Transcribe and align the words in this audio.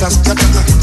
ta 0.00 0.08
you 0.08 0.76
ta. 0.78 0.79